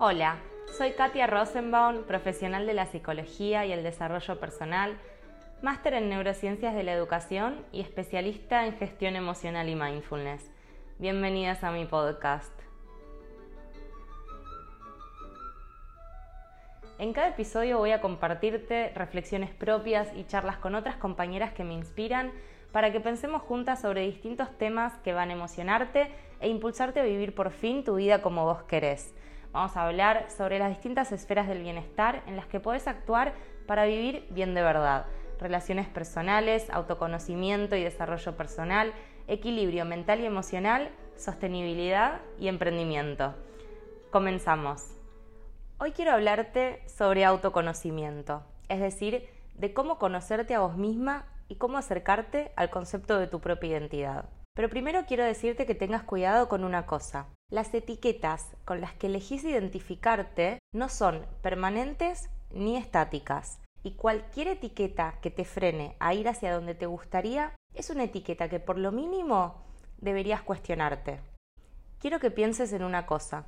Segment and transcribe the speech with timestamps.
[0.00, 0.36] Hola,
[0.76, 4.96] soy Katia Rosenbaum, profesional de la psicología y el desarrollo personal,
[5.60, 10.52] máster en neurociencias de la educación y especialista en gestión emocional y mindfulness.
[11.00, 12.52] Bienvenidas a mi podcast.
[17.00, 21.74] En cada episodio voy a compartirte reflexiones propias y charlas con otras compañeras que me
[21.74, 22.30] inspiran
[22.70, 27.34] para que pensemos juntas sobre distintos temas que van a emocionarte e impulsarte a vivir
[27.34, 29.12] por fin tu vida como vos querés.
[29.52, 33.32] Vamos a hablar sobre las distintas esferas del bienestar en las que podés actuar
[33.66, 35.06] para vivir bien de verdad.
[35.38, 38.92] Relaciones personales, autoconocimiento y desarrollo personal,
[39.26, 43.34] equilibrio mental y emocional, sostenibilidad y emprendimiento.
[44.10, 44.94] Comenzamos.
[45.78, 51.78] Hoy quiero hablarte sobre autoconocimiento, es decir, de cómo conocerte a vos misma y cómo
[51.78, 54.28] acercarte al concepto de tu propia identidad.
[54.54, 57.26] Pero primero quiero decirte que tengas cuidado con una cosa.
[57.50, 63.58] Las etiquetas con las que elegís identificarte no son permanentes ni estáticas.
[63.82, 68.50] Y cualquier etiqueta que te frene a ir hacia donde te gustaría es una etiqueta
[68.50, 69.64] que por lo mínimo
[69.96, 71.20] deberías cuestionarte.
[72.00, 73.46] Quiero que pienses en una cosa.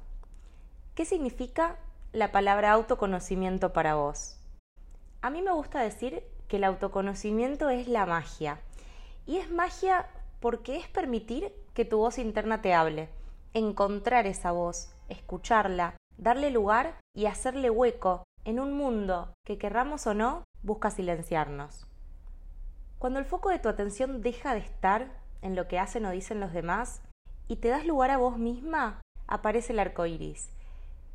[0.95, 1.77] ¿Qué significa
[2.13, 4.39] la palabra autoconocimiento para vos?
[5.21, 8.61] A mí me gusta decir que el autoconocimiento es la magia.
[9.27, 10.09] Y es magia
[10.41, 13.11] porque es permitir que tu voz interna te hable,
[13.55, 20.15] encontrar esa voz, escucharla, darle lugar y hacerle hueco en un mundo que querramos o
[20.15, 21.87] no busca silenciarnos.
[22.99, 25.09] Cuando el foco de tu atención deja de estar
[25.43, 27.03] en lo que hacen o dicen los demás
[27.49, 30.51] y te das lugar a vos misma, aparece el arco iris.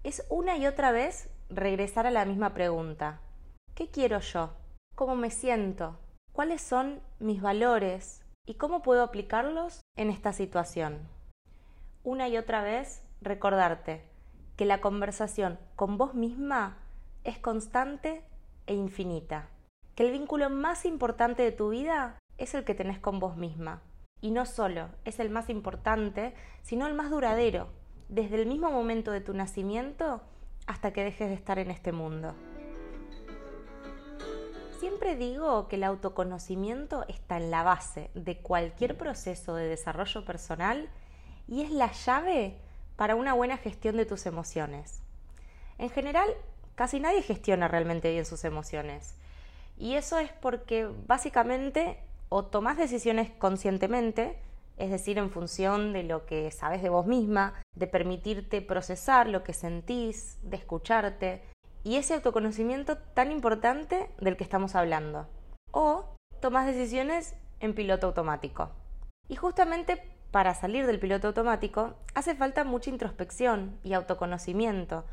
[0.03, 3.22] Es una y otra vez regresar a la misma pregunta:
[3.75, 4.53] ¿Qué quiero yo?
[4.95, 6.00] ¿Cómo me siento?
[6.33, 8.23] ¿Cuáles son mis valores?
[8.47, 11.08] ¿Y cómo puedo aplicarlos en esta situación?
[12.05, 14.03] Una y otra vez recordarte
[14.57, 16.77] que la conversación con vos misma
[17.23, 18.23] es constante
[18.67, 19.49] e infinita,
[19.95, 23.81] que el vínculo más importante de tu vida es el que tenés con vos misma.
[24.21, 27.69] Y no solo es el más importante, sino el más duradero,
[28.07, 30.21] desde el mismo momento de tu nacimiento
[30.67, 32.35] hasta que dejes de estar en este mundo.
[34.79, 40.88] Siempre digo que el autoconocimiento está en la base de cualquier proceso de desarrollo personal
[41.47, 42.57] y es la llave
[42.95, 45.01] para una buena gestión de tus emociones.
[45.78, 46.29] En general,
[46.75, 49.16] casi nadie gestiona realmente bien sus emociones.
[49.78, 54.39] Y eso es porque básicamente o tomás decisiones conscientemente,
[54.78, 59.44] es decir, en función de lo que sabes de vos misma, de permitirte procesar lo
[59.44, 61.44] que sentís, de escucharte,
[61.83, 65.27] y ese autoconocimiento tan importante del que estamos hablando.
[65.72, 66.06] O
[66.41, 68.72] tomas decisiones en piloto automático.
[69.27, 70.01] Y justamente
[70.31, 75.06] para salir del piloto automático hace falta mucha introspección y autoconocimiento,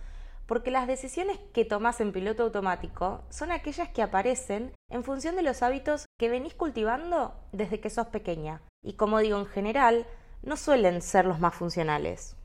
[0.46, 5.42] porque las decisiones que tomas en piloto automático son aquellas que aparecen en función de
[5.42, 8.60] los hábitos que venís cultivando desde que sos pequeña.
[8.82, 10.06] Y como digo en general,
[10.42, 12.36] no suelen ser los más funcionales.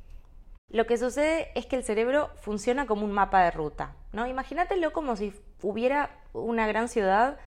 [0.70, 4.28] Lo que sucede es que el cerebro funciona como un mapa de ruta, ¿no?
[4.28, 7.40] Imagínatelo como si hubiera una gran ciudad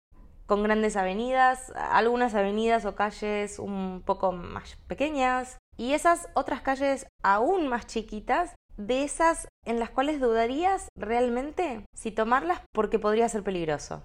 [0.51, 7.07] con grandes avenidas, algunas avenidas o calles un poco más pequeñas y esas otras calles
[7.23, 13.45] aún más chiquitas de esas en las cuales dudarías realmente si tomarlas porque podría ser
[13.45, 14.03] peligroso.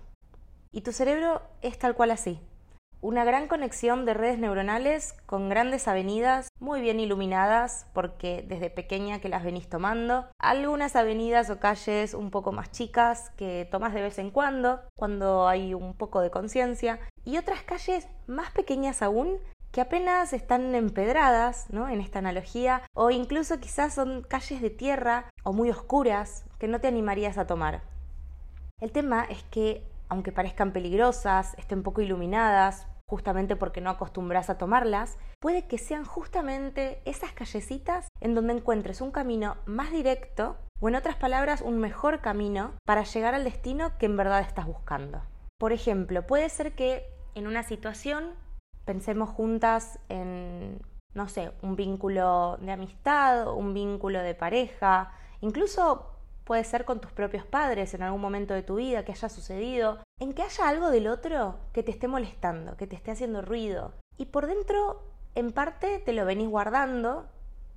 [0.72, 2.40] Y tu cerebro es tal cual así,
[3.02, 9.20] una gran conexión de redes neuronales con grandes avenidas muy bien iluminadas porque desde pequeña
[9.20, 14.02] que las venís tomando, algunas avenidas o calles un poco más chicas que tomas de
[14.02, 19.38] vez en cuando, cuando hay un poco de conciencia, y otras calles más pequeñas aún
[19.72, 21.90] que apenas están empedradas, ¿no?
[21.90, 26.80] En esta analogía, o incluso quizás son calles de tierra o muy oscuras que no
[26.80, 27.82] te animarías a tomar.
[28.80, 34.58] El tema es que, aunque parezcan peligrosas, estén poco iluminadas, justamente porque no acostumbras a
[34.58, 40.90] tomarlas, puede que sean justamente esas callecitas en donde encuentres un camino más directo o
[40.90, 45.22] en otras palabras un mejor camino para llegar al destino que en verdad estás buscando.
[45.60, 47.06] Por ejemplo, puede ser que
[47.36, 48.34] en una situación
[48.86, 50.80] pensemos juntas en,
[51.14, 55.12] no sé, un vínculo de amistad, un vínculo de pareja,
[55.42, 56.15] incluso
[56.46, 60.00] puede ser con tus propios padres en algún momento de tu vida que haya sucedido,
[60.20, 63.94] en que haya algo del otro que te esté molestando, que te esté haciendo ruido.
[64.18, 65.04] Y por dentro,
[65.34, 67.28] en parte, te lo venís guardando,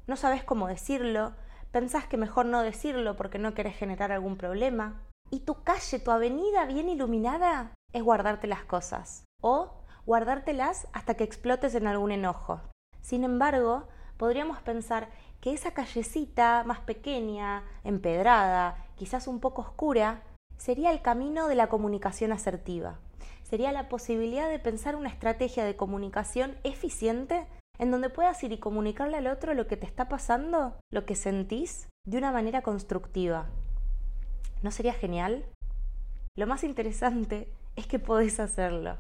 [0.07, 1.33] no sabes cómo decirlo,
[1.73, 5.03] pensás que mejor no decirlo porque no querés generar algún problema.
[5.31, 9.25] Y tu calle, tu avenida bien iluminada, es guardarte las cosas.
[9.43, 9.75] O
[10.07, 12.61] guardártelas hasta que explotes en algún enojo.
[13.03, 20.23] Sin embargo, podríamos pensar que esa callecita más pequeña, empedrada, quizás un poco oscura,
[20.57, 22.99] sería el camino de la comunicación asertiva.
[23.45, 27.47] Sería la posibilidad de pensar una estrategia de comunicación eficiente
[27.79, 31.15] en donde puedas ir y comunicarle al otro lo que te está pasando, lo que
[31.15, 33.47] sentís, de una manera constructiva.
[34.63, 35.47] ¿No sería genial?
[36.37, 38.97] Lo más interesante es que podés hacerlo.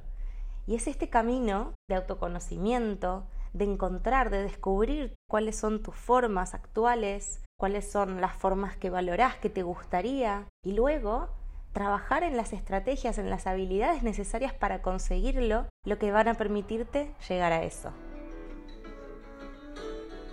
[0.66, 7.42] Y es este camino de autoconocimiento, de encontrar, de descubrir cuáles son tus formas actuales,
[7.58, 11.28] cuáles son las formas que valorás, que te gustaría, y luego
[11.72, 17.14] trabajar en las estrategias, en las habilidades necesarias para conseguirlo, lo que van a permitirte
[17.28, 17.92] llegar a eso.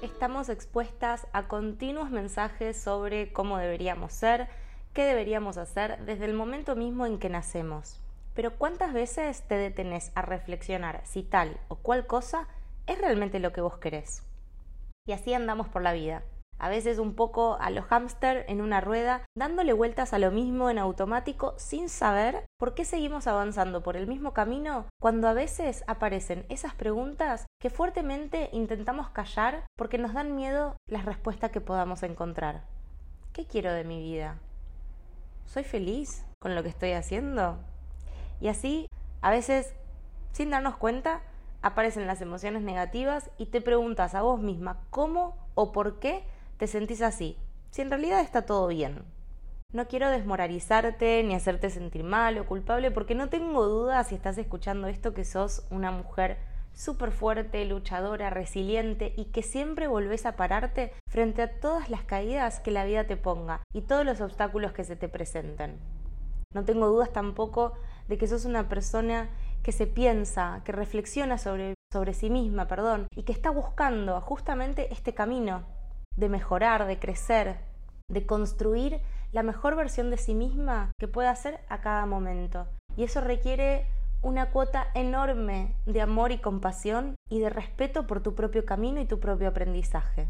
[0.02, 4.48] Estamos expuestas a continuos mensajes sobre cómo deberíamos ser,
[4.94, 8.02] qué deberíamos hacer desde el momento mismo en que nacemos.
[8.36, 12.48] Pero ¿cuántas veces te detenés a reflexionar si tal o cual cosa
[12.88, 14.24] es realmente lo que vos querés?
[15.08, 16.24] Y así andamos por la vida,
[16.58, 20.70] a veces un poco a los hámster en una rueda, dándole vueltas a lo mismo
[20.70, 25.84] en automático sin saber por qué seguimos avanzando por el mismo camino cuando a veces
[25.88, 32.04] aparecen esas preguntas que fuertemente intentamos callar porque nos dan miedo las respuestas que podamos
[32.04, 32.64] encontrar.
[33.34, 34.38] ¿Qué quiero de mi vida?
[35.46, 37.60] ¿Soy feliz con lo que estoy haciendo?
[38.40, 38.88] Y así,
[39.22, 39.74] a veces,
[40.32, 41.22] sin darnos cuenta,
[41.66, 46.24] aparecen las emociones negativas y te preguntas a vos misma cómo o por qué
[46.58, 47.40] te sentís así,
[47.72, 49.02] si en realidad está todo bien.
[49.74, 54.38] No quiero desmoralizarte ni hacerte sentir mal o culpable porque no tengo duda si estás
[54.38, 56.38] escuchando esto que sos una mujer
[56.76, 62.60] súper fuerte, luchadora, resiliente y que siempre volvés a pararte frente a todas las caídas
[62.60, 65.80] que la vida te ponga y todos los obstáculos que se te presenten.
[66.54, 67.74] No tengo dudas tampoco
[68.08, 69.30] de que sos una persona
[69.66, 74.94] que se piensa, que reflexiona sobre, sobre sí misma, perdón, y que está buscando justamente
[74.94, 75.64] este camino
[76.16, 77.58] de mejorar, de crecer,
[78.08, 79.02] de construir
[79.32, 82.68] la mejor versión de sí misma que pueda hacer a cada momento.
[82.96, 83.88] Y eso requiere
[84.22, 89.06] una cuota enorme de amor y compasión y de respeto por tu propio camino y
[89.06, 90.28] tu propio aprendizaje.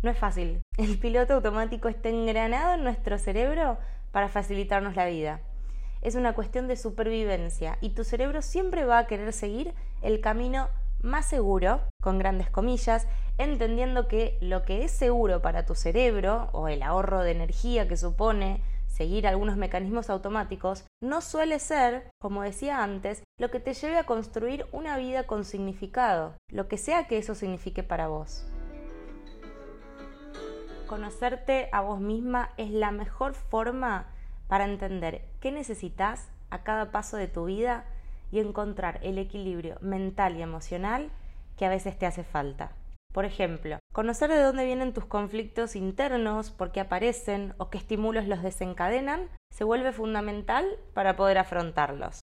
[0.00, 0.62] No es fácil.
[0.78, 3.78] El piloto automático está engranado en nuestro cerebro
[4.12, 5.40] para facilitarnos la vida.
[6.04, 9.72] Es una cuestión de supervivencia y tu cerebro siempre va a querer seguir
[10.02, 10.68] el camino
[11.00, 13.06] más seguro, con grandes comillas,
[13.38, 17.96] entendiendo que lo que es seguro para tu cerebro o el ahorro de energía que
[17.96, 23.96] supone seguir algunos mecanismos automáticos, no suele ser, como decía antes, lo que te lleve
[23.96, 28.44] a construir una vida con significado, lo que sea que eso signifique para vos.
[30.86, 34.13] Conocerte a vos misma es la mejor forma
[34.48, 37.84] para entender qué necesitas a cada paso de tu vida
[38.30, 41.10] y encontrar el equilibrio mental y emocional
[41.56, 42.72] que a veces te hace falta.
[43.12, 48.26] Por ejemplo, conocer de dónde vienen tus conflictos internos, por qué aparecen o qué estímulos
[48.26, 52.20] los desencadenan, se vuelve fundamental para poder afrontarlos.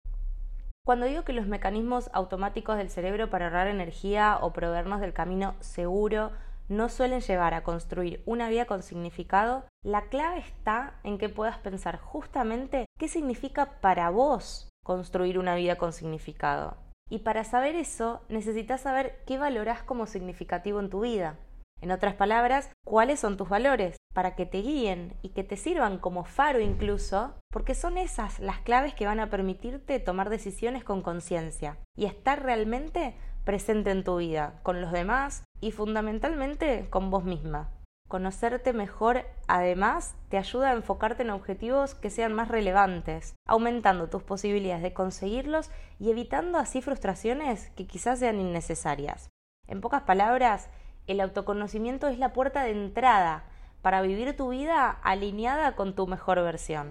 [0.87, 5.55] Cuando digo que los mecanismos automáticos del cerebro para ahorrar energía o proveernos del camino
[5.61, 6.33] seguro
[6.69, 11.59] no suelen llevar a construir una vida con significado, la clave está en que puedas
[11.59, 16.77] pensar justamente qué significa para vos construir una vida con significado.
[17.11, 21.37] Y para saber eso, necesitas saber qué valorás como significativo en tu vida.
[21.81, 25.99] En otras palabras, cuáles son tus valores, para que te guíen y que te sirvan
[25.99, 31.03] como faro incluso, porque son esas las claves que van a permitirte tomar decisiones con
[31.03, 33.15] conciencia y estar realmente
[33.49, 37.71] presente en tu vida, con los demás y fundamentalmente con vos misma.
[38.07, 44.23] Conocerte mejor, además, te ayuda a enfocarte en objetivos que sean más relevantes, aumentando tus
[44.23, 49.31] posibilidades de conseguirlos y evitando así frustraciones que quizás sean innecesarias.
[49.67, 50.69] En pocas palabras,
[51.07, 53.45] el autoconocimiento es la puerta de entrada
[53.81, 56.91] para vivir tu vida alineada con tu mejor versión.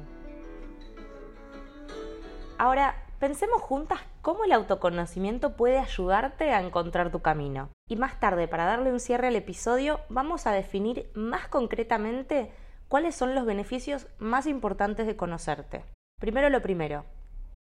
[2.58, 7.70] Ahora, Pensemos juntas cómo el autoconocimiento puede ayudarte a encontrar tu camino.
[7.90, 12.52] Y más tarde, para darle un cierre al episodio, vamos a definir más concretamente
[12.88, 15.84] cuáles son los beneficios más importantes de conocerte.
[16.20, 17.06] Primero lo primero,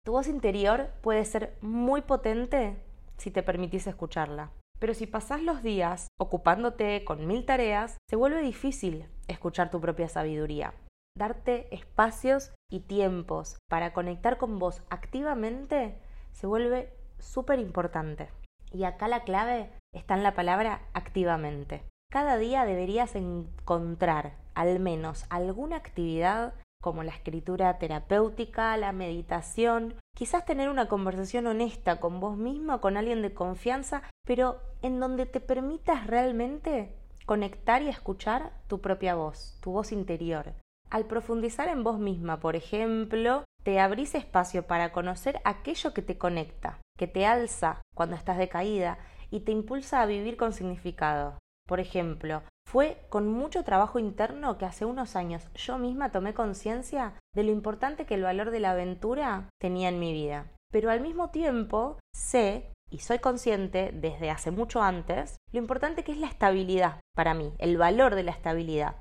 [0.04, 2.76] tu voz interior puede ser muy potente
[3.16, 4.52] si te permitís escucharla.
[4.78, 10.09] Pero si pasás los días ocupándote con mil tareas, se vuelve difícil escuchar tu propia
[10.09, 10.75] sabiduría
[11.21, 15.98] darte espacios y tiempos para conectar con vos activamente
[16.32, 18.30] se vuelve súper importante.
[18.72, 21.82] Y acá la clave está en la palabra activamente.
[22.10, 30.46] Cada día deberías encontrar al menos alguna actividad como la escritura terapéutica, la meditación, quizás
[30.46, 35.40] tener una conversación honesta con vos misma, con alguien de confianza, pero en donde te
[35.40, 36.96] permitas realmente
[37.26, 40.54] conectar y escuchar tu propia voz, tu voz interior.
[40.90, 46.18] Al profundizar en vos misma, por ejemplo, te abrís espacio para conocer aquello que te
[46.18, 48.99] conecta, que te alza cuando estás decaída
[49.30, 51.38] y te impulsa a vivir con significado.
[51.68, 57.14] Por ejemplo, fue con mucho trabajo interno que hace unos años yo misma tomé conciencia
[57.37, 60.47] de lo importante que el valor de la aventura tenía en mi vida.
[60.73, 66.11] Pero al mismo tiempo sé y soy consciente desde hace mucho antes lo importante que
[66.11, 68.97] es la estabilidad para mí, el valor de la estabilidad.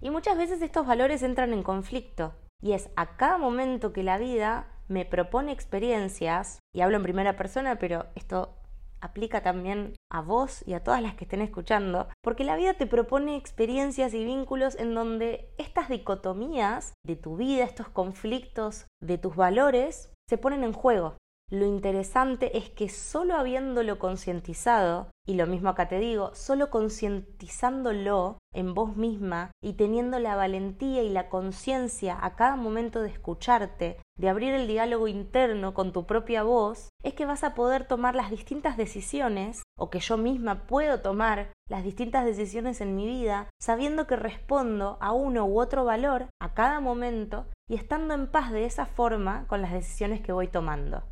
[0.00, 4.18] Y muchas veces estos valores entran en conflicto y es a cada momento que la
[4.18, 8.54] vida me propone experiencias, y hablo en primera persona, pero esto
[9.00, 12.86] aplica también a vos y a todas las que estén escuchando, porque la vida te
[12.86, 19.36] propone experiencias y vínculos en donde estas dicotomías de tu vida, estos conflictos de tus
[19.36, 21.16] valores, se ponen en juego.
[21.50, 28.36] Lo interesante es que solo habiéndolo concientizado, y lo mismo acá te digo, solo concientizándolo
[28.52, 33.96] en vos misma y teniendo la valentía y la conciencia a cada momento de escucharte,
[34.18, 38.14] de abrir el diálogo interno con tu propia voz, es que vas a poder tomar
[38.14, 43.48] las distintas decisiones, o que yo misma puedo tomar las distintas decisiones en mi vida,
[43.58, 48.52] sabiendo que respondo a uno u otro valor a cada momento y estando en paz
[48.52, 51.04] de esa forma con las decisiones que voy tomando.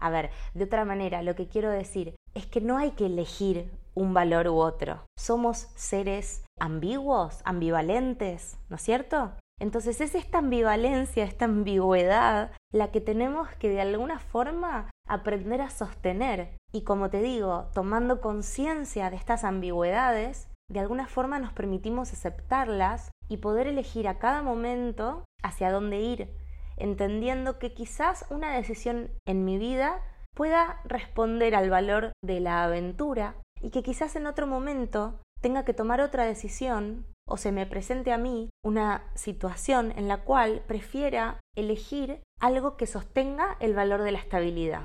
[0.00, 3.70] A ver, de otra manera, lo que quiero decir es que no hay que elegir
[3.94, 5.04] un valor u otro.
[5.18, 9.32] Somos seres ambiguos, ambivalentes, ¿no es cierto?
[9.60, 15.70] Entonces es esta ambivalencia, esta ambigüedad, la que tenemos que de alguna forma aprender a
[15.70, 16.56] sostener.
[16.72, 23.10] Y como te digo, tomando conciencia de estas ambigüedades, de alguna forma nos permitimos aceptarlas
[23.28, 26.39] y poder elegir a cada momento hacia dónde ir,
[26.80, 30.02] entendiendo que quizás una decisión en mi vida
[30.34, 35.74] pueda responder al valor de la aventura y que quizás en otro momento tenga que
[35.74, 41.40] tomar otra decisión o se me presente a mí una situación en la cual prefiera
[41.56, 44.82] elegir algo que sostenga el valor de la estabilidad.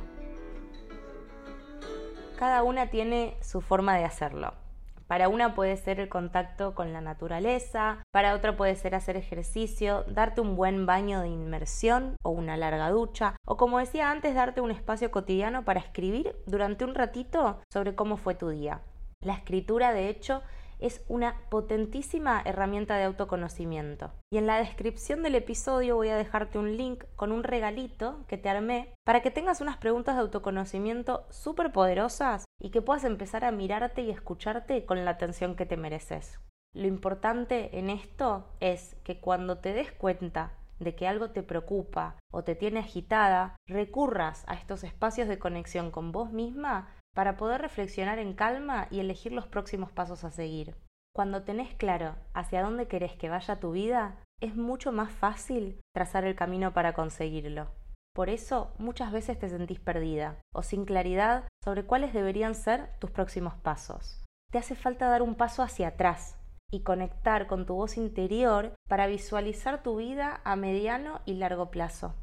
[2.37, 4.64] Cada una tiene su forma de hacerlo.
[5.07, 10.03] Para una puede ser el contacto con la naturaleza, para otra puede ser hacer ejercicio,
[10.07, 14.61] darte un buen baño de inmersión o una larga ducha, o como decía antes, darte
[14.61, 18.81] un espacio cotidiano para escribir durante un ratito sobre cómo fue tu día.
[19.21, 20.41] La escritura, de hecho,
[20.79, 24.11] es una potentísima herramienta de autoconocimiento.
[24.31, 28.37] Y en la descripción del episodio voy a dejarte un link con un regalito que
[28.37, 33.45] te armé para que tengas unas preguntas de autoconocimiento súper poderosas y que puedas empezar
[33.45, 36.39] a mirarte y escucharte con la atención que te mereces.
[36.73, 42.17] Lo importante en esto es que cuando te des cuenta de que algo te preocupa
[42.31, 47.61] o te tiene agitada, recurras a estos espacios de conexión con vos misma para poder
[47.61, 50.75] reflexionar en calma y elegir los próximos pasos a seguir.
[51.15, 56.25] Cuando tenés claro hacia dónde querés que vaya tu vida, es mucho más fácil trazar
[56.25, 57.69] el camino para conseguirlo.
[58.15, 63.11] Por eso muchas veces te sentís perdida o sin claridad sobre cuáles deberían ser tus
[63.11, 64.23] próximos pasos.
[64.53, 66.37] Te hace falta dar un paso hacia atrás
[66.71, 72.13] y conectar con tu voz interior para visualizar tu vida a mediano y largo plazo.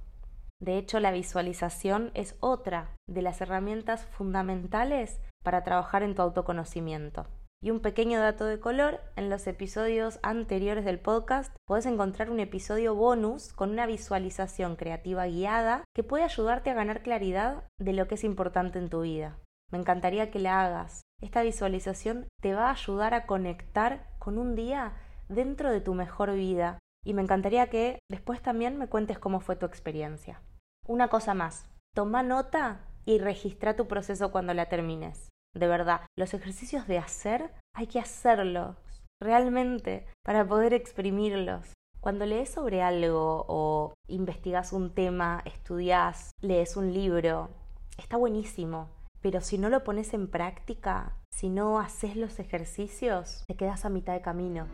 [0.61, 7.27] De hecho, la visualización es otra de las herramientas fundamentales para trabajar en tu autoconocimiento.
[7.65, 12.41] Y un pequeño dato de color, en los episodios anteriores del podcast puedes encontrar un
[12.41, 18.09] episodio bonus con una visualización creativa guiada que puede ayudarte a ganar claridad de lo
[18.09, 19.39] que es importante en tu vida.
[19.71, 21.03] Me encantaría que la hagas.
[21.21, 24.95] Esta visualización te va a ayudar a conectar con un día
[25.29, 29.55] dentro de tu mejor vida y me encantaría que después también me cuentes cómo fue
[29.55, 30.43] tu experiencia.
[30.89, 35.32] Una cosa más, toma nota y registra tu proceso cuando la termines.
[35.55, 38.77] De verdad, los ejercicios de hacer hay que hacerlos
[39.21, 41.73] realmente para poder exprimirlos.
[42.01, 47.51] Cuando lees sobre algo o investigas un tema, estudias, lees un libro,
[47.99, 48.89] está buenísimo,
[49.21, 53.91] pero si no lo pones en práctica, si no haces los ejercicios, te quedas a
[53.91, 54.67] mitad de camino.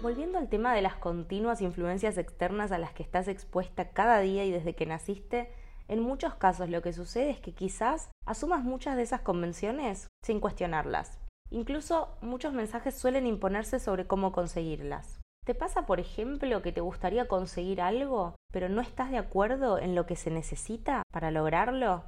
[0.00, 4.44] Volviendo al tema de las continuas influencias externas a las que estás expuesta cada día
[4.44, 5.50] y desde que naciste,
[5.88, 10.40] en muchos casos lo que sucede es que quizás asumas muchas de esas convenciones sin
[10.40, 11.18] cuestionarlas.
[11.50, 15.20] Incluso muchos mensajes suelen imponerse sobre cómo conseguirlas.
[15.44, 19.94] ¿Te pasa, por ejemplo, que te gustaría conseguir algo, pero no estás de acuerdo en
[19.94, 22.02] lo que se necesita para lograrlo?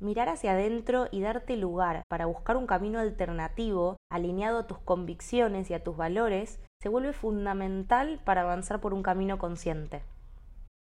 [0.00, 5.70] Mirar hacia adentro y darte lugar para buscar un camino alternativo alineado a tus convicciones
[5.70, 10.02] y a tus valores se vuelve fundamental para avanzar por un camino consciente.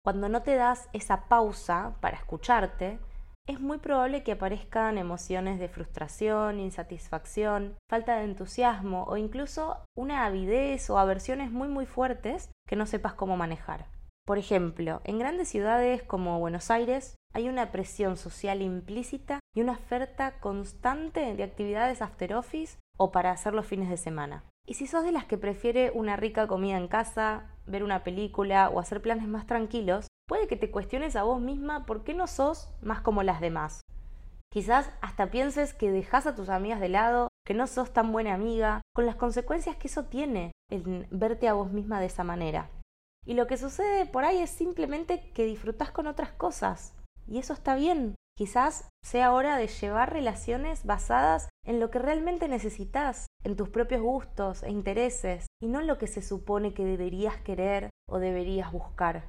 [0.04, 3.00] Cuando no te das esa pausa para escucharte,
[3.48, 10.26] es muy probable que aparezcan emociones de frustración, insatisfacción, falta de entusiasmo o incluso una
[10.26, 13.86] avidez o aversiones muy muy fuertes que no sepas cómo manejar.
[14.26, 19.74] Por ejemplo, en grandes ciudades como Buenos Aires hay una presión social implícita y una
[19.74, 24.44] oferta constante de actividades after office o para hacer los fines de semana.
[24.66, 28.70] Y si sos de las que prefiere una rica comida en casa, ver una película
[28.70, 32.28] o hacer planes más tranquilos, puede que te cuestiones a vos misma por qué no
[32.28, 33.82] sos más como las demás.
[34.52, 38.34] Quizás hasta pienses que dejas a tus amigas de lado, que no sos tan buena
[38.34, 42.70] amiga, con las consecuencias que eso tiene en verte a vos misma de esa manera.
[43.26, 46.94] Y lo que sucede por ahí es simplemente que disfrutás con otras cosas.
[47.28, 48.16] Y eso está bien.
[48.38, 54.02] Quizás sea hora de llevar relaciones basadas en lo que realmente necesitas, en tus propios
[54.02, 58.72] gustos e intereses, y no en lo que se supone que deberías querer o deberías
[58.72, 59.24] buscar.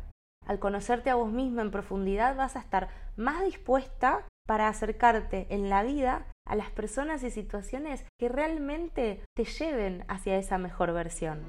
[0.46, 5.70] Al conocerte a vos misma en profundidad vas a estar más dispuesta para acercarte en
[5.70, 11.40] la vida a las personas y situaciones que realmente te lleven hacia esa mejor versión.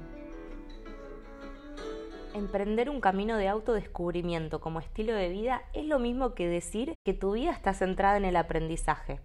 [2.34, 7.14] Emprender un camino de autodescubrimiento como estilo de vida es lo mismo que decir que
[7.14, 9.20] tu vida está centrada en el aprendizaje.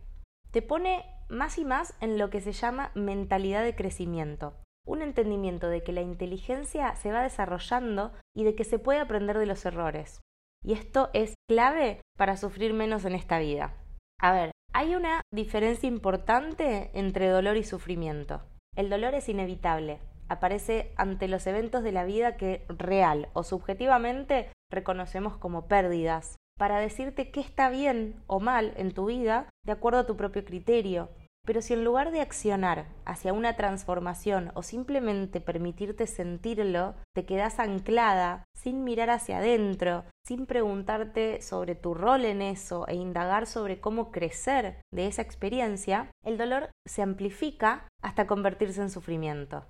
[0.52, 5.70] Te pone más y más en lo que se llama mentalidad de crecimiento, un entendimiento
[5.70, 9.64] de que la inteligencia se va desarrollando y de que se puede aprender de los
[9.66, 10.22] errores.
[10.64, 13.76] Y esto es clave para sufrir menos en esta vida.
[14.20, 18.42] A ver, hay una diferencia importante entre dolor y sufrimiento.
[18.76, 24.52] El dolor es inevitable, aparece ante los eventos de la vida que real o subjetivamente
[24.72, 30.00] reconocemos como pérdidas, para decirte qué está bien o mal en tu vida de acuerdo
[30.00, 31.10] a tu propio criterio.
[31.46, 37.60] Pero si en lugar de accionar hacia una transformación o simplemente permitirte sentirlo, te quedas
[37.60, 43.80] anclada sin mirar hacia adentro, sin preguntarte sobre tu rol en eso e indagar sobre
[43.80, 49.66] cómo crecer de esa experiencia, el dolor se amplifica hasta convertirse en sufrimiento.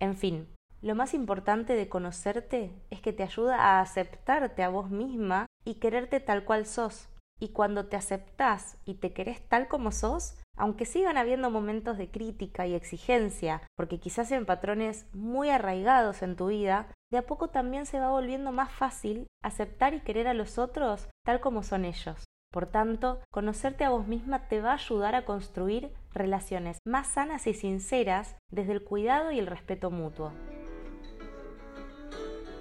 [0.00, 0.48] En fin,
[0.86, 5.74] lo más importante de conocerte es que te ayuda a aceptarte a vos misma y
[5.74, 7.08] quererte tal cual sos.
[7.40, 12.08] Y cuando te aceptás y te querés tal como sos, aunque sigan habiendo momentos de
[12.08, 17.48] crítica y exigencia, porque quizás sean patrones muy arraigados en tu vida, de a poco
[17.48, 21.84] también se va volviendo más fácil aceptar y querer a los otros tal como son
[21.84, 22.24] ellos.
[22.52, 27.48] Por tanto, conocerte a vos misma te va a ayudar a construir relaciones más sanas
[27.48, 30.32] y sinceras desde el cuidado y el respeto mutuo.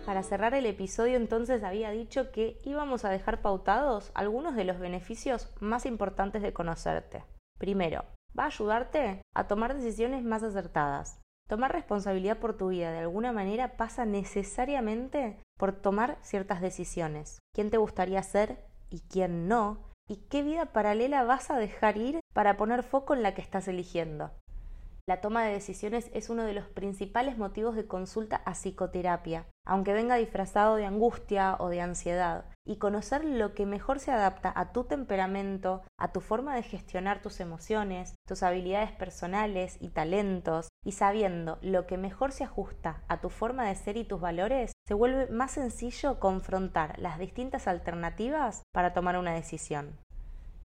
[0.05, 4.77] Para cerrar el episodio entonces había dicho que íbamos a dejar pautados algunos de los
[4.77, 7.23] beneficios más importantes de conocerte.
[7.57, 8.05] Primero,
[8.37, 11.19] va a ayudarte a tomar decisiones más acertadas.
[11.49, 17.39] Tomar responsabilidad por tu vida de alguna manera pasa necesariamente por tomar ciertas decisiones.
[17.55, 18.59] ¿Quién te gustaría ser
[18.91, 19.91] y quién no?
[20.07, 23.67] ¿Y qué vida paralela vas a dejar ir para poner foco en la que estás
[23.67, 24.29] eligiendo?
[25.07, 29.93] La toma de decisiones es uno de los principales motivos de consulta a psicoterapia, aunque
[29.93, 34.71] venga disfrazado de angustia o de ansiedad, y conocer lo que mejor se adapta a
[34.71, 40.93] tu temperamento, a tu forma de gestionar tus emociones, tus habilidades personales y talentos, y
[40.93, 44.93] sabiendo lo que mejor se ajusta a tu forma de ser y tus valores, se
[44.93, 49.97] vuelve más sencillo confrontar las distintas alternativas para tomar una decisión.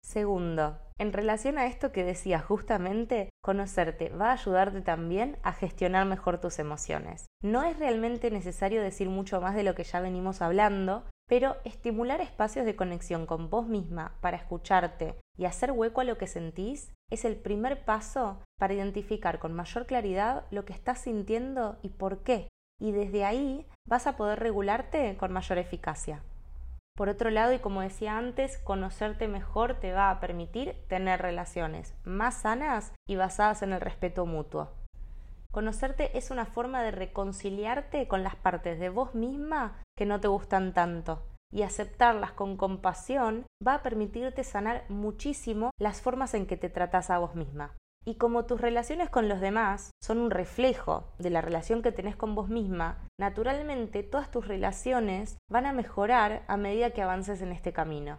[0.09, 6.07] Segundo, en relación a esto que decía justamente, conocerte va a ayudarte también a gestionar
[6.07, 7.27] mejor tus emociones.
[7.43, 12.23] No es realmente necesario decir mucho más de lo que ya venimos hablando, pero estimular
[12.23, 16.91] espacios de conexión con vos misma para escucharte y hacer hueco a lo que sentís
[17.11, 22.23] es el primer paso para identificar con mayor claridad lo que estás sintiendo y por
[22.23, 22.49] qué.
[22.81, 26.23] Y desde ahí vas a poder regularte con mayor eficacia.
[26.99, 31.95] Por otro lado, y como decía antes, conocerte mejor te va a permitir tener relaciones
[32.03, 34.73] más sanas y basadas en el respeto mutuo.
[35.53, 40.27] Conocerte es una forma de reconciliarte con las partes de vos misma que no te
[40.27, 46.57] gustan tanto y aceptarlas con compasión va a permitirte sanar muchísimo las formas en que
[46.57, 47.77] te tratas a vos misma.
[48.09, 52.17] Y como tus relaciones con los demás son un reflejo de la relación que tenés
[52.17, 57.53] con vos misma, naturalmente todas tus relaciones van a mejorar a medida que avances en
[57.53, 58.17] este camino.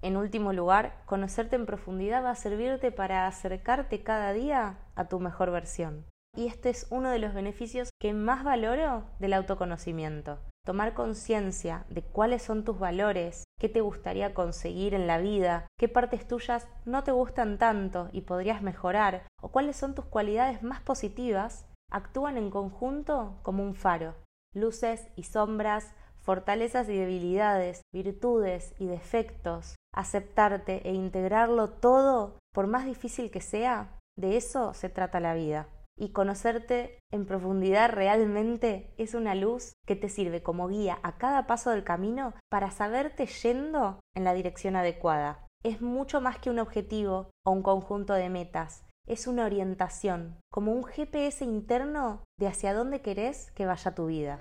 [0.00, 5.20] En último lugar, conocerte en profundidad va a servirte para acercarte cada día a tu
[5.20, 6.06] mejor versión.
[6.34, 10.38] Y este es uno de los beneficios que más valoro del autoconocimiento.
[10.64, 15.88] Tomar conciencia de cuáles son tus valores, qué te gustaría conseguir en la vida, qué
[15.88, 20.80] partes tuyas no te gustan tanto y podrías mejorar, o cuáles son tus cualidades más
[20.80, 24.14] positivas, actúan en conjunto como un faro.
[24.54, 32.84] Luces y sombras, fortalezas y debilidades, virtudes y defectos, aceptarte e integrarlo todo, por más
[32.84, 35.66] difícil que sea, de eso se trata la vida.
[35.98, 41.46] Y conocerte en profundidad realmente es una luz que te sirve como guía a cada
[41.46, 45.46] paso del camino para saberte yendo en la dirección adecuada.
[45.62, 50.72] Es mucho más que un objetivo o un conjunto de metas, es una orientación, como
[50.72, 54.38] un GPS interno de hacia dónde querés que vaya tu vida.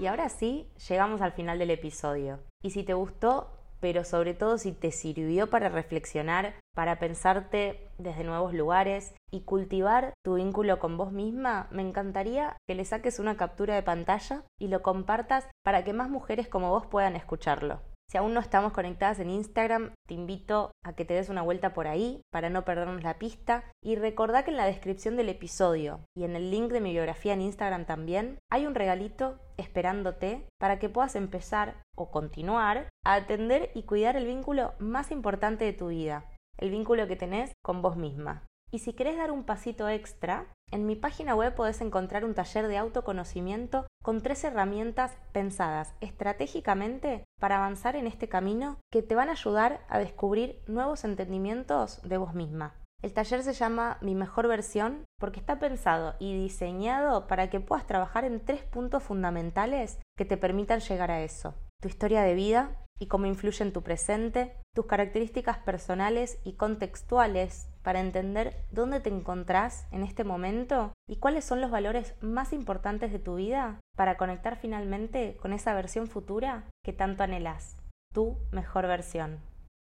[0.00, 2.40] Y ahora sí, llegamos al final del episodio.
[2.62, 8.24] Y si te gustó, pero sobre todo si te sirvió para reflexionar, para pensarte desde
[8.24, 13.36] nuevos lugares y cultivar tu vínculo con vos misma, me encantaría que le saques una
[13.36, 17.80] captura de pantalla y lo compartas para que más mujeres como vos puedan escucharlo.
[18.10, 21.72] Si aún no estamos conectadas en Instagram, te invito a que te des una vuelta
[21.74, 23.62] por ahí para no perdernos la pista.
[23.80, 27.34] Y recordá que en la descripción del episodio y en el link de mi biografía
[27.34, 33.70] en Instagram también hay un regalito esperándote para que puedas empezar o continuar a atender
[33.76, 36.24] y cuidar el vínculo más importante de tu vida,
[36.60, 38.44] el vínculo que tenés con vos misma.
[38.70, 42.68] Y si querés dar un pasito extra, en mi página web podés encontrar un taller
[42.68, 49.28] de autoconocimiento con tres herramientas pensadas estratégicamente para avanzar en este camino que te van
[49.28, 52.76] a ayudar a descubrir nuevos entendimientos de vos misma.
[53.02, 57.86] El taller se llama Mi mejor versión porque está pensado y diseñado para que puedas
[57.86, 61.54] trabajar en tres puntos fundamentales que te permitan llegar a eso.
[61.80, 67.68] Tu historia de vida y cómo influye en tu presente, tus características personales y contextuales
[67.82, 73.10] para entender dónde te encontrás en este momento y cuáles son los valores más importantes
[73.10, 77.76] de tu vida para conectar finalmente con esa versión futura que tanto anhelas,
[78.12, 79.49] tu mejor versión.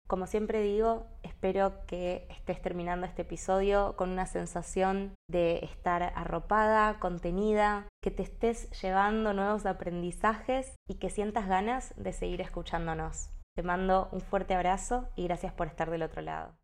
[0.07, 6.97] Como siempre digo, espero que estés terminando este episodio con una sensación de estar arropada,
[6.99, 13.31] contenida, que te estés llevando nuevos aprendizajes y que sientas ganas de seguir escuchándonos.
[13.53, 16.57] Te mando un fuerte abrazo y gracias por estar del otro lado.